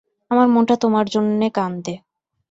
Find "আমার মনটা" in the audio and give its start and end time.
0.31-0.75